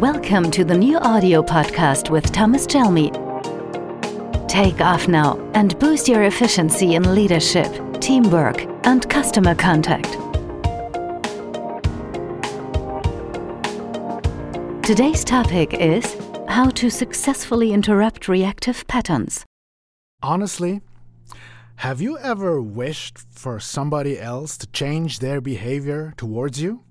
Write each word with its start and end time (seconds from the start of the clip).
Welcome 0.00 0.50
to 0.52 0.64
the 0.64 0.78
new 0.78 0.96
audio 0.96 1.42
podcast 1.42 2.08
with 2.08 2.32
Thomas 2.32 2.66
Chelmy. 2.66 3.10
Take 4.48 4.80
off 4.80 5.08
now 5.08 5.36
and 5.52 5.78
boost 5.78 6.08
your 6.08 6.22
efficiency 6.22 6.94
in 6.94 7.14
leadership, 7.14 7.70
teamwork, 8.00 8.62
and 8.86 9.06
customer 9.10 9.54
contact. 9.54 10.10
Today's 14.82 15.22
topic 15.22 15.74
is 15.74 16.16
how 16.48 16.70
to 16.70 16.88
successfully 16.88 17.74
interrupt 17.74 18.26
reactive 18.26 18.86
patterns. 18.88 19.44
Honestly, 20.22 20.80
have 21.76 22.00
you 22.00 22.16
ever 22.16 22.62
wished 22.62 23.18
for 23.30 23.60
somebody 23.60 24.18
else 24.18 24.56
to 24.56 24.66
change 24.68 25.18
their 25.18 25.42
behavior 25.42 26.14
towards 26.16 26.58
you? 26.62 26.84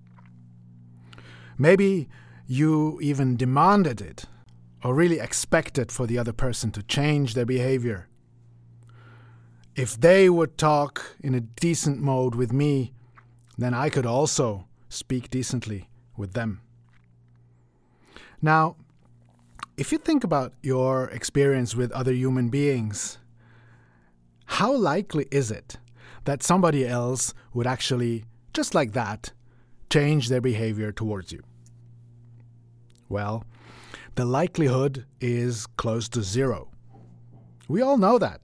Maybe 1.57 2.07
you 2.52 2.99
even 2.99 3.38
demanded 3.38 4.02
it 4.02 4.26
or 4.84 4.95
really 4.95 5.20
expected 5.20 5.91
for 5.91 6.08
the 6.08 6.17
other 6.17 6.34
person 6.34 6.72
to 6.72 6.81
change 6.81 7.35
their 7.35 7.45
behavior. 7.45 8.08
If 9.75 10.02
they 10.02 10.31
would 10.31 10.58
talk 10.58 11.16
in 11.22 11.35
a 11.35 11.41
decent 11.41 12.02
mode 12.02 12.34
with 12.34 12.52
me, 12.52 12.91
then 13.55 13.75
I 13.75 13.89
could 13.89 14.08
also 14.08 14.67
speak 14.89 15.30
decently 15.30 15.89
with 16.17 16.34
them. 16.34 16.62
Now, 18.41 18.77
if 19.77 19.91
you 19.91 20.00
think 20.00 20.23
about 20.23 20.53
your 20.63 21.05
experience 21.09 21.75
with 21.75 21.91
other 21.91 22.13
human 22.13 22.50
beings, 22.50 23.20
how 24.45 24.73
likely 24.75 25.27
is 25.30 25.52
it 25.52 25.77
that 26.23 26.41
somebody 26.41 26.88
else 26.88 27.36
would 27.53 27.67
actually, 27.67 28.25
just 28.55 28.73
like 28.73 28.94
that, 28.94 29.34
change 29.91 30.30
their 30.30 30.41
behavior 30.41 30.91
towards 30.91 31.31
you? 31.31 31.44
Well, 33.09 33.44
the 34.16 34.26
likelihood 34.26 35.06
is 35.20 35.66
close 35.66 36.08
to 36.09 36.23
zero. 36.23 36.70
We 37.67 37.81
all 37.81 37.97
know 37.97 38.17
that. 38.20 38.42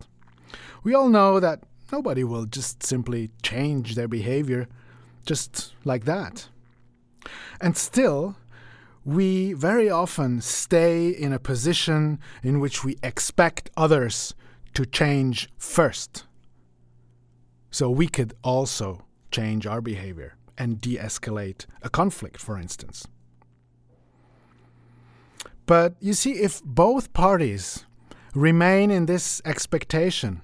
We 0.83 0.93
all 0.93 1.09
know 1.09 1.39
that 1.39 1.63
nobody 1.91 2.23
will 2.23 2.45
just 2.45 2.83
simply 2.83 3.31
change 3.41 3.95
their 3.95 4.07
behavior 4.07 4.67
just 5.25 5.73
like 5.83 6.05
that. 6.05 6.49
And 7.59 7.77
still, 7.77 8.35
we 9.03 9.53
very 9.53 9.89
often 9.89 10.41
stay 10.41 11.09
in 11.09 11.31
a 11.31 11.39
position 11.39 12.19
in 12.43 12.59
which 12.59 12.83
we 12.83 12.97
expect 13.03 13.69
others 13.77 14.33
to 14.73 14.85
change 14.85 15.49
first. 15.57 16.25
So 17.71 17.89
we 17.89 18.07
could 18.07 18.33
also 18.43 19.05
change 19.31 19.67
our 19.67 19.81
behavior 19.81 20.35
and 20.57 20.79
de 20.79 20.97
escalate 20.97 21.65
a 21.81 21.89
conflict, 21.89 22.39
for 22.39 22.57
instance. 22.57 23.07
But 25.65 25.95
you 25.99 26.13
see, 26.13 26.33
if 26.33 26.61
both 26.63 27.13
parties 27.13 27.85
remain 28.33 28.91
in 28.91 29.05
this 29.05 29.41
expectation, 29.45 30.41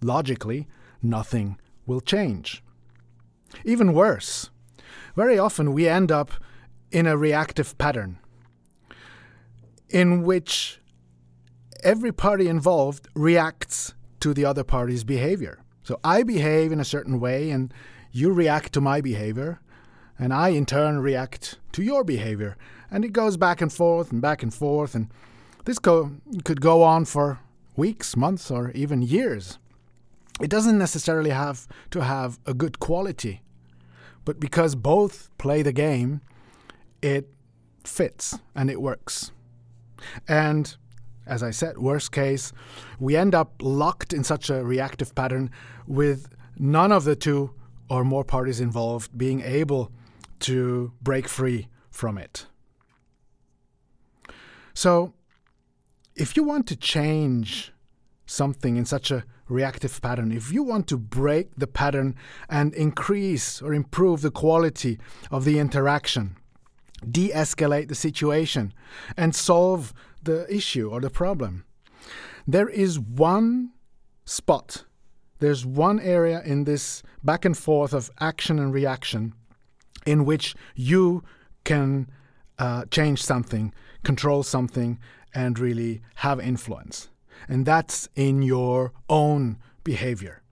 logically, 0.00 0.68
nothing 1.02 1.58
will 1.86 2.00
change. 2.00 2.62
Even 3.64 3.92
worse, 3.92 4.50
very 5.16 5.38
often 5.38 5.72
we 5.72 5.88
end 5.88 6.10
up 6.10 6.32
in 6.90 7.06
a 7.06 7.16
reactive 7.16 7.76
pattern 7.78 8.18
in 9.88 10.22
which 10.22 10.80
every 11.82 12.12
party 12.12 12.48
involved 12.48 13.08
reacts 13.14 13.94
to 14.20 14.32
the 14.32 14.44
other 14.44 14.64
party's 14.64 15.04
behavior. 15.04 15.62
So 15.82 15.98
I 16.04 16.22
behave 16.22 16.72
in 16.72 16.80
a 16.80 16.84
certain 16.84 17.18
way 17.20 17.50
and 17.50 17.72
you 18.12 18.32
react 18.32 18.72
to 18.72 18.80
my 18.80 19.00
behavior, 19.00 19.60
and 20.18 20.32
I 20.32 20.48
in 20.48 20.66
turn 20.66 21.00
react 21.00 21.58
to 21.72 21.82
your 21.82 22.04
behavior. 22.04 22.56
And 22.90 23.04
it 23.04 23.12
goes 23.12 23.36
back 23.36 23.60
and 23.60 23.72
forth 23.72 24.12
and 24.12 24.20
back 24.20 24.42
and 24.42 24.52
forth, 24.52 24.94
and 24.94 25.08
this 25.64 25.78
could 25.78 26.60
go 26.60 26.82
on 26.82 27.04
for 27.04 27.40
weeks, 27.76 28.16
months, 28.16 28.50
or 28.50 28.70
even 28.72 29.02
years. 29.02 29.58
It 30.40 30.50
doesn't 30.50 30.78
necessarily 30.78 31.30
have 31.30 31.68
to 31.90 32.02
have 32.02 32.38
a 32.46 32.54
good 32.54 32.78
quality, 32.78 33.42
but 34.24 34.40
because 34.40 34.74
both 34.74 35.30
play 35.38 35.62
the 35.62 35.72
game, 35.72 36.22
it 37.02 37.28
fits 37.84 38.38
and 38.54 38.70
it 38.70 38.80
works. 38.80 39.32
And 40.26 40.74
as 41.26 41.42
I 41.42 41.50
said, 41.50 41.78
worst 41.78 42.10
case, 42.10 42.52
we 42.98 43.16
end 43.16 43.34
up 43.34 43.52
locked 43.60 44.12
in 44.12 44.24
such 44.24 44.50
a 44.50 44.64
reactive 44.64 45.14
pattern 45.14 45.50
with 45.86 46.28
none 46.58 46.90
of 46.90 47.04
the 47.04 47.16
two 47.16 47.52
or 47.88 48.04
more 48.04 48.24
parties 48.24 48.60
involved 48.60 49.16
being 49.16 49.40
able 49.42 49.92
to 50.40 50.92
break 51.00 51.28
free 51.28 51.68
from 51.90 52.18
it. 52.18 52.46
So, 54.74 55.12
if 56.14 56.36
you 56.36 56.42
want 56.42 56.66
to 56.68 56.76
change 56.76 57.72
something 58.26 58.76
in 58.76 58.84
such 58.84 59.10
a 59.10 59.24
reactive 59.48 60.00
pattern, 60.00 60.32
if 60.32 60.52
you 60.52 60.62
want 60.62 60.86
to 60.88 60.96
break 60.96 61.56
the 61.56 61.66
pattern 61.66 62.14
and 62.48 62.72
increase 62.74 63.60
or 63.60 63.74
improve 63.74 64.22
the 64.22 64.30
quality 64.30 64.98
of 65.30 65.44
the 65.44 65.58
interaction, 65.58 66.36
de 67.08 67.30
escalate 67.30 67.88
the 67.88 67.94
situation, 67.94 68.72
and 69.16 69.34
solve 69.34 69.92
the 70.22 70.46
issue 70.54 70.88
or 70.90 71.00
the 71.00 71.10
problem. 71.10 71.64
There 72.46 72.68
is 72.68 72.98
one 72.98 73.72
spot, 74.24 74.84
there's 75.38 75.64
one 75.64 75.98
area 76.00 76.42
in 76.44 76.64
this 76.64 77.02
back 77.24 77.44
and 77.44 77.56
forth 77.56 77.92
of 77.92 78.10
action 78.20 78.58
and 78.58 78.72
reaction 78.72 79.34
in 80.06 80.24
which 80.24 80.54
you 80.74 81.22
can 81.64 82.08
uh, 82.58 82.84
change 82.90 83.22
something, 83.22 83.72
control 84.02 84.42
something, 84.42 84.98
and 85.34 85.58
really 85.58 86.02
have 86.16 86.40
influence. 86.40 87.08
And 87.48 87.64
that's 87.64 88.08
in 88.14 88.42
your 88.42 88.92
own 89.08 89.58
behavior. 89.84 90.42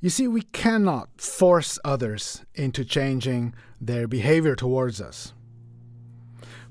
You 0.00 0.10
see, 0.10 0.28
we 0.28 0.42
cannot 0.42 1.20
force 1.20 1.78
others 1.84 2.44
into 2.54 2.84
changing 2.84 3.54
their 3.80 4.06
behavior 4.06 4.54
towards 4.54 5.00
us. 5.00 5.34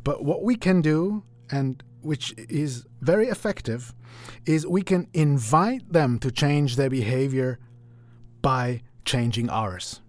But 0.04 0.24
what 0.24 0.44
we 0.44 0.56
can 0.56 0.82
do, 0.82 1.24
and 1.52 1.84
which 2.02 2.34
is 2.38 2.86
very 3.02 3.28
effective, 3.28 3.94
is 4.46 4.66
we 4.66 4.82
can 4.82 5.08
invite 5.14 5.92
them 5.92 6.20
to 6.20 6.32
change 6.32 6.78
their 6.78 6.90
behavior 6.90 7.60
by 8.42 8.82
changing 9.04 9.50
ours. 9.50 10.02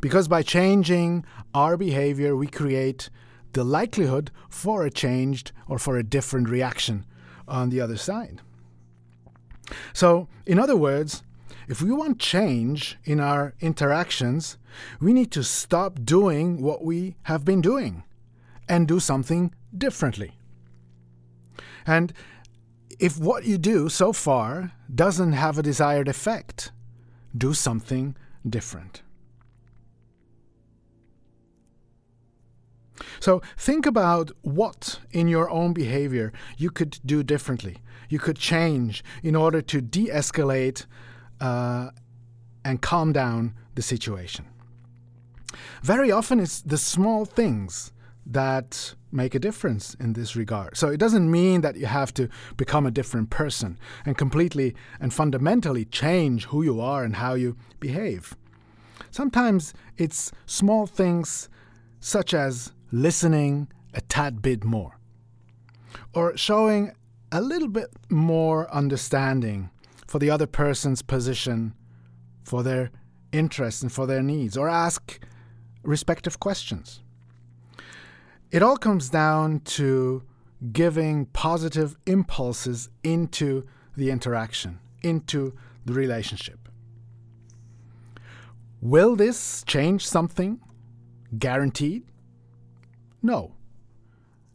Because 0.00 0.28
by 0.28 0.42
changing 0.42 1.24
our 1.54 1.76
behavior, 1.76 2.36
we 2.36 2.46
create 2.46 3.10
the 3.52 3.64
likelihood 3.64 4.30
for 4.48 4.84
a 4.84 4.90
changed 4.90 5.52
or 5.66 5.78
for 5.78 5.96
a 5.96 6.02
different 6.02 6.48
reaction 6.48 7.04
on 7.46 7.70
the 7.70 7.80
other 7.80 7.96
side. 7.96 8.40
So, 9.92 10.28
in 10.46 10.58
other 10.58 10.76
words, 10.76 11.22
if 11.68 11.82
we 11.82 11.90
want 11.90 12.18
change 12.18 12.98
in 13.04 13.20
our 13.20 13.54
interactions, 13.60 14.56
we 15.00 15.12
need 15.12 15.30
to 15.32 15.44
stop 15.44 16.00
doing 16.04 16.62
what 16.62 16.84
we 16.84 17.16
have 17.24 17.44
been 17.44 17.60
doing 17.60 18.04
and 18.68 18.88
do 18.88 19.00
something 19.00 19.52
differently. 19.76 20.32
And 21.86 22.12
if 22.98 23.18
what 23.18 23.44
you 23.44 23.58
do 23.58 23.88
so 23.88 24.12
far 24.12 24.72
doesn't 24.94 25.32
have 25.32 25.58
a 25.58 25.62
desired 25.62 26.08
effect, 26.08 26.72
do 27.36 27.54
something 27.54 28.16
different. 28.48 29.02
So 33.20 33.42
think 33.56 33.86
about 33.86 34.30
what 34.42 35.00
in 35.10 35.28
your 35.28 35.50
own 35.50 35.72
behavior 35.72 36.32
you 36.56 36.70
could 36.70 36.98
do 37.04 37.22
differently. 37.22 37.78
You 38.08 38.18
could 38.18 38.38
change 38.38 39.04
in 39.22 39.36
order 39.36 39.60
to 39.62 39.80
de 39.80 40.08
escalate 40.08 40.86
uh, 41.40 41.90
and 42.64 42.80
calm 42.80 43.12
down 43.12 43.54
the 43.74 43.82
situation. 43.82 44.46
Very 45.82 46.10
often, 46.10 46.40
it's 46.40 46.60
the 46.60 46.78
small 46.78 47.24
things 47.24 47.92
that 48.26 48.94
make 49.10 49.34
a 49.34 49.38
difference 49.38 49.94
in 49.94 50.12
this 50.12 50.36
regard. 50.36 50.76
So 50.76 50.88
it 50.88 50.98
doesn't 50.98 51.30
mean 51.30 51.62
that 51.62 51.76
you 51.76 51.86
have 51.86 52.12
to 52.14 52.28
become 52.56 52.84
a 52.84 52.90
different 52.90 53.30
person 53.30 53.78
and 54.04 54.18
completely 54.18 54.74
and 55.00 55.14
fundamentally 55.14 55.86
change 55.86 56.44
who 56.46 56.62
you 56.62 56.80
are 56.80 57.04
and 57.04 57.16
how 57.16 57.34
you 57.34 57.56
behave. 57.80 58.36
Sometimes 59.10 59.72
it's 59.96 60.30
small 60.44 60.86
things 60.86 61.48
such 62.00 62.34
as 62.34 62.72
listening 62.90 63.68
a 63.94 64.00
tad 64.00 64.42
bit 64.42 64.64
more 64.64 64.98
or 66.14 66.36
showing 66.36 66.92
a 67.30 67.40
little 67.40 67.68
bit 67.68 67.88
more 68.08 68.72
understanding 68.72 69.70
for 70.06 70.18
the 70.18 70.30
other 70.30 70.46
person's 70.46 71.02
position, 71.02 71.74
for 72.44 72.62
their 72.62 72.90
interests, 73.32 73.82
and 73.82 73.92
for 73.92 74.06
their 74.06 74.22
needs, 74.22 74.56
or 74.56 74.68
ask 74.68 75.20
respective 75.82 76.40
questions. 76.40 77.02
It 78.50 78.62
all 78.62 78.78
comes 78.78 79.10
down 79.10 79.60
to 79.60 80.22
giving 80.72 81.26
positive 81.26 81.96
impulses 82.06 82.88
into 83.04 83.66
the 83.96 84.10
interaction, 84.10 84.78
into 85.02 85.54
the 85.84 85.92
relationship. 85.92 86.68
Will 88.80 89.16
this 89.16 89.62
change 89.66 90.06
something 90.06 90.60
guaranteed? 91.38 92.04
No. 93.22 93.54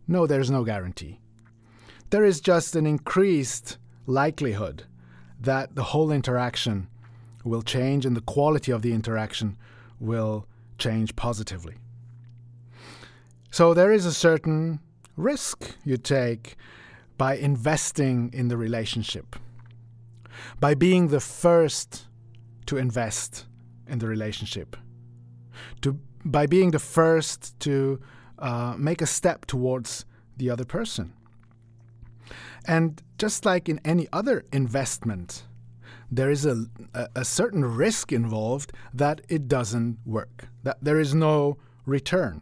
No, 0.07 0.27
there's 0.27 0.51
no 0.51 0.63
guarantee. 0.63 1.19
There 2.09 2.25
is 2.25 2.41
just 2.41 2.75
an 2.75 2.85
increased 2.85 3.77
likelihood 4.05 4.83
that 5.39 5.75
the 5.75 5.83
whole 5.83 6.11
interaction 6.11 6.87
will 7.43 7.61
change 7.61 8.05
and 8.05 8.15
the 8.15 8.21
quality 8.21 8.71
of 8.71 8.81
the 8.81 8.93
interaction 8.93 9.57
will 9.99 10.47
change 10.77 11.15
positively. 11.15 11.75
So 13.51 13.73
there 13.73 13.91
is 13.91 14.05
a 14.05 14.13
certain 14.13 14.79
risk 15.15 15.75
you 15.83 15.97
take 15.97 16.55
by 17.17 17.35
investing 17.35 18.31
in 18.33 18.47
the 18.47 18.57
relationship, 18.57 19.35
by 20.59 20.73
being 20.73 21.09
the 21.09 21.19
first 21.19 22.07
to 22.65 22.77
invest 22.77 23.45
in 23.87 23.99
the 23.99 24.07
relationship, 24.07 24.75
to 25.81 25.99
by 26.25 26.47
being 26.47 26.71
the 26.71 26.79
first 26.79 27.59
to 27.59 27.99
uh, 28.43 28.75
make 28.77 29.01
a 29.01 29.05
step 29.05 29.45
towards 29.45 30.05
the 30.35 30.49
other 30.49 30.65
person. 30.65 31.13
And 32.65 33.01
just 33.17 33.45
like 33.45 33.69
in 33.69 33.79
any 33.85 34.07
other 34.11 34.43
investment, 34.51 35.43
there 36.11 36.29
is 36.29 36.45
a, 36.45 36.65
a, 36.93 37.07
a 37.15 37.25
certain 37.25 37.63
risk 37.63 38.11
involved 38.11 38.73
that 38.93 39.21
it 39.29 39.47
doesn't 39.47 39.97
work, 40.05 40.49
that 40.63 40.77
there 40.81 40.99
is 40.99 41.15
no 41.15 41.57
return. 41.85 42.41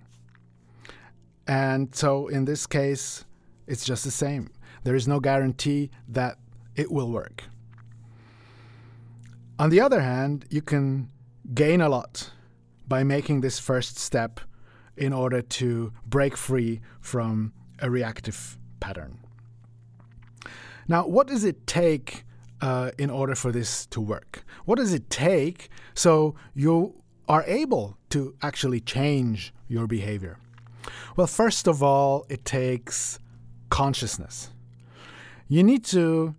And 1.47 1.95
so 1.95 2.27
in 2.27 2.45
this 2.45 2.65
case, 2.65 3.25
it's 3.67 3.85
just 3.85 4.03
the 4.03 4.11
same. 4.11 4.49
There 4.83 4.95
is 4.95 5.07
no 5.07 5.19
guarantee 5.19 5.91
that 6.07 6.37
it 6.75 6.91
will 6.91 7.11
work. 7.11 7.43
On 9.59 9.69
the 9.69 9.81
other 9.81 10.01
hand, 10.01 10.45
you 10.49 10.63
can 10.63 11.11
gain 11.53 11.79
a 11.79 11.89
lot 11.89 12.31
by 12.87 13.03
making 13.03 13.41
this 13.41 13.59
first 13.59 13.99
step 13.99 14.39
in 15.01 15.11
order 15.11 15.41
to 15.41 15.91
break 16.05 16.37
free 16.37 16.79
from 16.99 17.51
a 17.79 17.89
reactive 17.89 18.57
pattern. 18.79 19.17
Now, 20.87 21.07
what 21.07 21.27
does 21.27 21.43
it 21.43 21.65
take 21.65 22.23
uh, 22.61 22.91
in 22.99 23.09
order 23.09 23.33
for 23.33 23.51
this 23.51 23.87
to 23.87 23.99
work? 23.99 24.43
What 24.65 24.77
does 24.77 24.93
it 24.93 25.09
take 25.09 25.69
so 25.95 26.35
you 26.53 27.01
are 27.27 27.43
able 27.47 27.97
to 28.09 28.35
actually 28.43 28.79
change 28.79 29.53
your 29.67 29.87
behavior? 29.87 30.37
Well, 31.15 31.27
first 31.27 31.67
of 31.67 31.81
all, 31.81 32.25
it 32.29 32.45
takes 32.45 33.19
consciousness. 33.69 34.51
You 35.47 35.63
need 35.63 35.83
to 35.85 36.35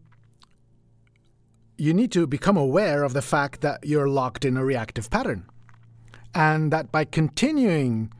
you 1.78 1.92
need 1.92 2.12
to 2.12 2.28
become 2.28 2.56
aware 2.56 3.02
of 3.02 3.12
the 3.12 3.22
fact 3.22 3.60
that 3.62 3.84
you're 3.84 4.08
locked 4.08 4.44
in 4.44 4.56
a 4.56 4.64
reactive 4.64 5.10
pattern. 5.10 5.48
And 6.32 6.72
that 6.72 6.92
by 6.92 7.04
continuing 7.04 8.12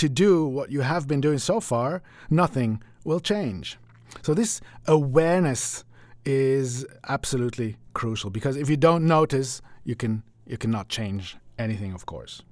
to 0.00 0.08
do 0.08 0.46
what 0.46 0.72
you 0.72 0.80
have 0.80 1.06
been 1.06 1.20
doing 1.20 1.38
so 1.38 1.60
far, 1.60 2.02
nothing 2.30 2.82
will 3.04 3.20
change. 3.20 3.78
So, 4.22 4.32
this 4.32 4.60
awareness 4.86 5.84
is 6.24 6.86
absolutely 7.08 7.76
crucial 7.92 8.30
because 8.30 8.56
if 8.56 8.70
you 8.70 8.78
don't 8.78 9.06
notice, 9.06 9.60
you 9.84 9.94
can 9.94 10.22
you 10.46 10.56
cannot 10.56 10.88
change 10.88 11.36
anything, 11.58 11.92
of 11.92 12.06
course. 12.06 12.42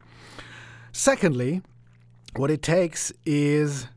Secondly, 0.92 1.62
what 2.36 2.50
it 2.50 2.62
takes 2.62 3.12
is 3.24 3.88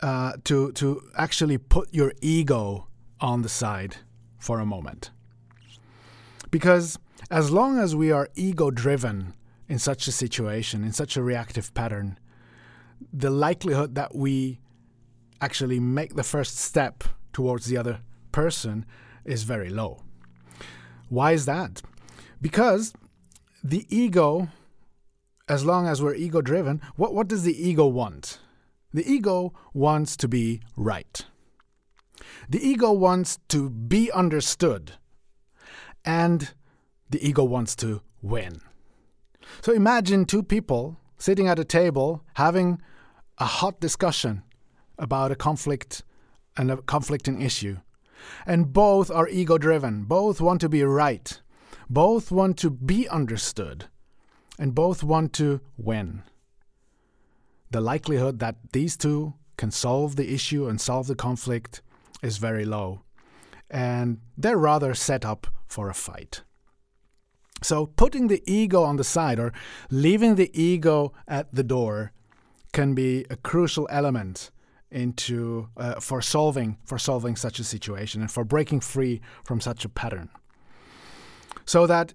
uh, 0.00 0.32
to 0.44 0.72
to 0.72 1.02
actually 1.16 1.58
put 1.58 1.92
your 1.92 2.12
ego 2.22 2.86
on 3.20 3.42
the 3.42 3.50
side 3.50 3.98
for 4.38 4.60
a 4.60 4.66
moment. 4.66 5.10
Because 6.50 6.98
as 7.30 7.50
long 7.50 7.78
as 7.78 7.94
we 7.94 8.10
are 8.10 8.28
ego 8.34 8.70
driven 8.70 9.34
in 9.68 9.78
such 9.78 10.06
a 10.06 10.12
situation, 10.12 10.84
in 10.84 10.92
such 10.92 11.16
a 11.16 11.22
reactive 11.22 11.72
pattern, 11.74 12.18
the 13.12 13.30
likelihood 13.30 13.94
that 13.94 14.14
we 14.14 14.60
actually 15.40 15.80
make 15.80 16.14
the 16.14 16.22
first 16.22 16.58
step 16.58 17.04
towards 17.32 17.66
the 17.66 17.76
other 17.76 18.00
person 18.32 18.86
is 19.24 19.42
very 19.42 19.70
low. 19.70 20.02
Why 21.08 21.32
is 21.32 21.46
that? 21.46 21.82
Because 22.40 22.92
the 23.62 23.86
ego, 23.88 24.48
as 25.48 25.64
long 25.64 25.86
as 25.86 26.02
we're 26.02 26.14
ego 26.14 26.40
driven, 26.40 26.80
what, 26.96 27.14
what 27.14 27.28
does 27.28 27.42
the 27.42 27.68
ego 27.68 27.86
want? 27.86 28.38
The 28.92 29.10
ego 29.10 29.52
wants 29.72 30.16
to 30.18 30.28
be 30.28 30.60
right. 30.76 31.24
The 32.48 32.66
ego 32.66 32.92
wants 32.92 33.38
to 33.48 33.70
be 33.70 34.10
understood. 34.12 34.92
And 36.04 36.52
the 37.10 37.26
ego 37.26 37.44
wants 37.44 37.74
to 37.76 38.02
win. 38.22 38.60
So 39.62 39.72
imagine 39.72 40.24
two 40.24 40.42
people 40.42 40.98
sitting 41.18 41.48
at 41.48 41.58
a 41.58 41.64
table 41.64 42.24
having 42.34 42.80
a 43.38 43.46
hot 43.46 43.80
discussion 43.80 44.42
about 44.98 45.32
a 45.32 45.36
conflict 45.36 46.02
and 46.56 46.70
a 46.70 46.76
conflicting 46.78 47.40
issue. 47.40 47.78
And 48.46 48.72
both 48.72 49.10
are 49.10 49.28
ego 49.28 49.58
driven, 49.58 50.04
both 50.04 50.40
want 50.40 50.60
to 50.62 50.68
be 50.68 50.82
right, 50.82 51.40
both 51.90 52.30
want 52.30 52.56
to 52.58 52.70
be 52.70 53.08
understood, 53.08 53.86
and 54.58 54.74
both 54.74 55.02
want 55.02 55.32
to 55.34 55.60
win. 55.76 56.22
The 57.70 57.80
likelihood 57.80 58.38
that 58.38 58.56
these 58.72 58.96
two 58.96 59.34
can 59.56 59.70
solve 59.70 60.16
the 60.16 60.32
issue 60.32 60.68
and 60.68 60.80
solve 60.80 61.06
the 61.06 61.14
conflict 61.14 61.82
is 62.22 62.38
very 62.38 62.64
low, 62.64 63.02
and 63.70 64.20
they're 64.38 64.56
rather 64.56 64.94
set 64.94 65.24
up 65.24 65.46
for 65.66 65.90
a 65.90 65.94
fight. 65.94 66.42
So, 67.64 67.86
putting 67.86 68.28
the 68.28 68.42
ego 68.44 68.82
on 68.82 68.96
the 68.96 69.04
side 69.04 69.38
or 69.38 69.52
leaving 69.90 70.34
the 70.34 70.50
ego 70.52 71.14
at 71.26 71.54
the 71.54 71.62
door 71.62 72.12
can 72.74 72.94
be 72.94 73.24
a 73.30 73.36
crucial 73.36 73.88
element 73.90 74.50
into 74.90 75.68
uh, 75.78 75.98
for 75.98 76.20
solving 76.20 76.76
for 76.84 76.98
solving 76.98 77.36
such 77.36 77.58
a 77.58 77.64
situation 77.64 78.20
and 78.20 78.30
for 78.30 78.44
breaking 78.44 78.80
free 78.80 79.22
from 79.44 79.62
such 79.62 79.84
a 79.86 79.88
pattern. 79.88 80.28
So 81.64 81.86
that 81.86 82.12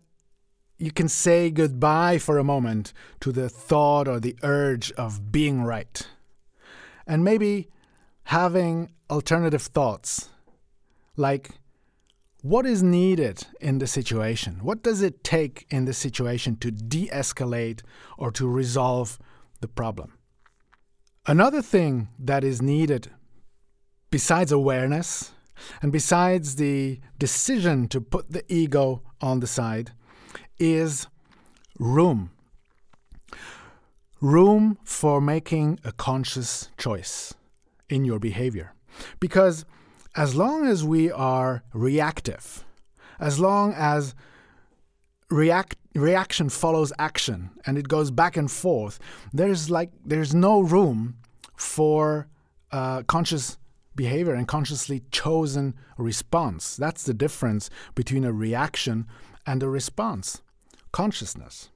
you 0.78 0.92
can 0.92 1.10
say 1.10 1.50
goodbye 1.50 2.19
for 2.19 2.38
a 2.38 2.44
moment 2.44 2.94
to 3.19 3.31
the 3.31 3.50
thought 3.50 4.07
or 4.07 4.19
the 4.19 4.38
urge 4.44 4.92
of 4.92 5.31
being 5.31 5.63
right. 5.63 6.07
And 7.07 7.24
maybe 7.24 7.69
having 8.25 8.92
alternative 9.10 9.63
thoughts 9.63 10.30
like 11.18 11.59
what 12.41 12.65
is 12.65 12.81
needed 12.81 13.45
in 13.59 13.80
the 13.80 13.88
situation 13.88 14.59
what 14.62 14.81
does 14.81 15.01
it 15.01 15.24
take 15.24 15.65
in 15.69 15.86
the 15.86 15.94
situation 15.94 16.56
to 16.56 16.71
de-escalate 16.71 17.81
or 18.18 18.31
to 18.31 18.47
resolve 18.47 19.19
the 19.62 19.68
problem 19.68 20.13
Another 21.29 21.62
thing 21.62 22.08
that 22.17 22.43
is 22.43 22.60
needed, 22.60 23.12
besides 24.10 24.51
awareness 24.51 25.31
and 25.79 25.91
besides 25.91 26.55
the 26.55 27.00
decision 27.19 27.88
to 27.89 28.01
put 28.01 28.31
the 28.31 28.43
ego 28.51 29.03
on 29.22 29.39
the 29.39 29.46
side, 29.46 29.91
is 30.58 31.05
room. 31.77 32.31
Room 34.22 34.79
for 34.84 35.22
making 35.22 35.79
a 35.84 35.91
conscious 35.91 36.69
choice 36.79 37.36
in 37.89 38.05
your 38.05 38.17
behavior. 38.17 38.74
Because 39.19 39.65
as 40.20 40.36
long 40.36 40.68
as 40.68 40.84
we 40.84 41.10
are 41.10 41.64
reactive, 41.74 42.66
as 43.22 43.40
long 43.40 43.74
as 43.74 44.14
react 45.30 45.78
reaction 45.96 46.50
follows 46.50 46.92
action 47.00 47.50
and 47.66 47.78
it 47.78 47.88
goes 47.88 48.12
back 48.12 48.38
and 48.38 48.50
forth 48.52 49.00
there's 49.34 49.70
like 49.70 49.92
there's 50.06 50.34
no 50.34 50.62
room 50.62 51.16
for 51.56 52.28
uh, 52.72 53.02
conscious 53.04 53.58
behavior 53.96 54.34
and 54.34 54.48
consciously 54.48 55.04
chosen 55.12 55.74
response. 55.98 56.76
That's 56.78 57.04
the 57.04 57.14
difference 57.14 57.70
between 57.96 58.24
a 58.24 58.32
reaction 58.32 59.08
and 59.46 59.62
a 59.64 59.70
response. 59.70 60.42
Consciousness 60.92 61.70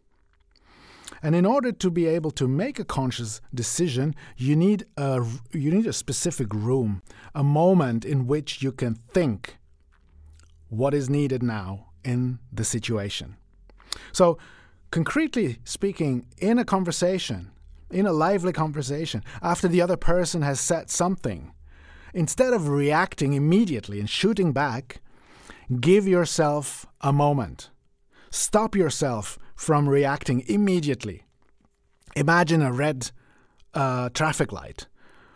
and 1.23 1.35
in 1.35 1.45
order 1.45 1.71
to 1.71 1.89
be 1.89 2.05
able 2.05 2.31
to 2.31 2.47
make 2.47 2.77
a 2.77 2.85
conscious 2.85 3.41
decision 3.55 4.13
you 4.37 4.55
need 4.55 4.85
a 4.97 5.25
you 5.51 5.71
need 5.71 5.87
a 5.87 5.93
specific 5.93 6.53
room 6.53 7.01
a 7.33 7.43
moment 7.43 8.05
in 8.05 8.27
which 8.27 8.61
you 8.61 8.71
can 8.71 8.93
think 9.13 9.57
what 10.69 10.93
is 10.93 11.09
needed 11.09 11.41
now 11.41 11.87
in 12.03 12.37
the 12.51 12.63
situation 12.63 13.37
so, 14.11 14.37
concretely 14.91 15.59
speaking, 15.63 16.25
in 16.37 16.59
a 16.59 16.65
conversation, 16.65 17.51
in 17.89 18.05
a 18.05 18.13
lively 18.13 18.53
conversation, 18.53 19.23
after 19.41 19.67
the 19.67 19.81
other 19.81 19.97
person 19.97 20.41
has 20.41 20.59
said 20.59 20.89
something, 20.89 21.53
instead 22.13 22.53
of 22.53 22.69
reacting 22.69 23.33
immediately 23.33 23.99
and 23.99 24.09
shooting 24.09 24.51
back, 24.51 25.01
give 25.79 26.07
yourself 26.07 26.85
a 27.01 27.13
moment. 27.13 27.69
Stop 28.29 28.75
yourself 28.75 29.37
from 29.63 29.87
reacting 29.87 30.43
immediately. 30.47 31.23
Imagine 32.17 32.61
a 32.61 32.73
red 32.73 33.11
uh, 33.73 34.09
traffic 34.09 34.51
light 34.51 34.87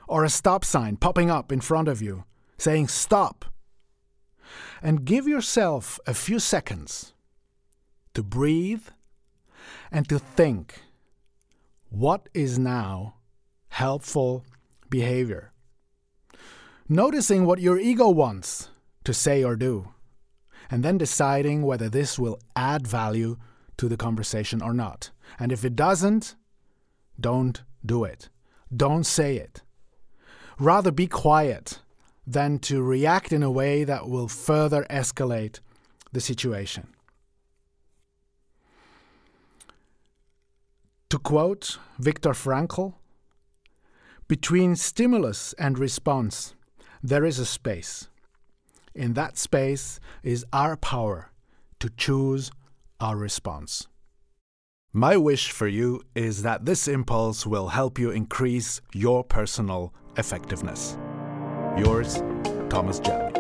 or 0.07 0.25
a 0.25 0.29
stop 0.29 0.65
sign 0.65 0.98
popping 0.98 1.31
up 1.31 1.51
in 1.51 1.62
front 1.62 1.88
of 1.88 2.01
you 2.01 2.25
saying 2.57 2.89
stop. 2.89 3.46
And 4.81 5.05
give 5.05 5.27
yourself 5.27 6.00
a 6.05 6.13
few 6.13 6.39
seconds 6.39 7.13
to 8.13 8.22
breathe 8.22 8.88
and 9.91 10.07
to 10.10 10.19
think 10.19 10.81
what 11.89 12.27
is 12.34 12.60
now 12.60 13.15
helpful 13.69 14.43
behavior. 14.89 15.51
Noticing 16.89 17.46
what 17.46 17.60
your 17.60 17.79
ego 17.79 18.10
wants 18.10 18.69
to 19.03 19.13
say 19.13 19.43
or 19.43 19.55
do, 19.55 19.93
and 20.69 20.84
then 20.84 20.98
deciding 20.98 21.62
whether 21.63 21.89
this 21.89 22.19
will 22.19 22.39
add 22.55 22.88
value 22.88 23.38
to 23.77 23.88
the 23.88 23.98
conversation 23.98 24.62
or 24.62 24.74
not. 24.74 25.12
And 25.39 25.51
if 25.51 25.63
it 25.63 25.75
doesn't, 25.75 26.36
don't 27.19 27.63
do 27.86 28.03
it. 28.03 28.29
Don't 28.75 29.05
say 29.05 29.38
it. 29.38 29.62
Rather 30.60 30.91
be 30.91 31.07
quiet 31.07 31.79
than 32.25 32.60
to 32.60 32.81
react 32.81 33.31
in 33.31 33.43
a 33.43 33.51
way 33.51 33.84
that 33.84 34.10
will 34.10 34.27
further 34.27 34.86
escalate 34.89 35.60
the 36.12 36.19
situation. 36.19 36.88
To 41.10 41.17
quote 41.17 41.77
Viktor 41.98 42.31
Frankl, 42.31 42.96
between 44.27 44.75
stimulus 44.75 45.53
and 45.53 45.79
response, 45.79 46.53
there 47.01 47.24
is 47.24 47.39
a 47.39 47.46
space. 47.46 48.10
In 48.93 49.13
that 49.13 49.38
space 49.38 50.01
is 50.22 50.46
our 50.51 50.75
power 50.75 51.31
to 51.79 51.89
choose 51.96 52.51
our 53.00 53.18
response. 53.18 53.88
My 54.94 55.18
wish 55.18 55.51
for 55.51 55.68
you 55.68 56.01
is 56.16 56.42
that 56.44 56.66
this 56.66 56.88
impulse 56.88 57.46
will 57.46 57.68
help 57.68 58.00
you 58.00 58.10
increase 58.10 58.82
your 58.94 59.24
personal 59.24 59.94
effectiveness. 60.18 60.98
Yours, 61.77 62.24
Thomas 62.70 63.00
Jelmy. 63.00 63.37